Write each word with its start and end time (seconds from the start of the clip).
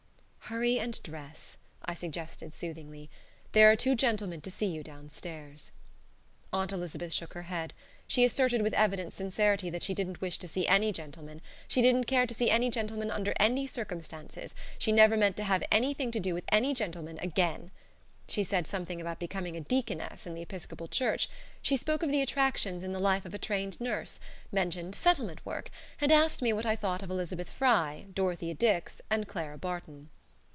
"Hurry 0.51 0.79
and 0.79 1.01
dress," 1.01 1.55
I 1.85 1.93
suggested, 1.93 2.53
soothingly; 2.53 3.09
"there 3.53 3.71
are 3.71 3.77
two 3.77 3.95
gentlemen 3.95 4.41
to 4.41 4.51
see 4.51 4.65
you 4.65 4.83
downstairs." 4.83 5.71
Aunt 6.51 6.73
Elizabeth 6.73 7.13
shook 7.13 7.35
her 7.35 7.43
head. 7.43 7.73
She 8.05 8.25
asserted 8.25 8.61
with 8.61 8.73
evident 8.73 9.13
sincerity 9.13 9.69
that 9.69 9.81
she 9.81 9.93
didn't 9.93 10.19
wish 10.19 10.37
to 10.39 10.49
see 10.49 10.67
any 10.67 10.91
gentlemen; 10.91 11.39
she 11.69 11.81
didn't 11.81 12.03
care 12.03 12.27
to 12.27 12.33
see 12.33 12.49
any 12.49 12.69
gentlemen 12.69 13.09
under 13.09 13.33
any 13.39 13.65
circumstances; 13.65 14.53
she 14.77 14.91
never 14.91 15.15
meant 15.15 15.37
to 15.37 15.45
have 15.45 15.63
anything 15.71 16.11
to 16.11 16.19
do 16.19 16.33
with 16.33 16.43
gentlemen 16.73 17.17
again. 17.19 17.71
She 18.27 18.43
said 18.43 18.67
something 18.67 18.99
about 18.99 19.19
becoming 19.21 19.55
a 19.55 19.61
deaconess 19.61 20.27
in 20.27 20.33
the 20.33 20.41
Episcopal 20.41 20.89
Church; 20.89 21.29
she 21.61 21.77
spoke 21.77 22.03
of 22.03 22.09
the 22.11 22.21
attractions 22.21 22.83
in 22.83 22.91
the 22.91 22.99
life 22.99 23.23
of 23.25 23.33
a 23.33 23.37
trained 23.37 23.79
nurse; 23.79 24.19
mentioned 24.51 24.95
settlement 24.95 25.45
work; 25.45 25.71
and 26.01 26.11
asked 26.11 26.41
me 26.41 26.51
what 26.51 26.65
I 26.65 26.75
thought 26.75 27.01
of 27.01 27.09
Elizabeth 27.09 27.49
Frye, 27.49 28.07
Dorothea 28.13 28.53
Dix, 28.53 28.99
and 29.09 29.29
Clara 29.29 29.57
Barton. 29.57 30.09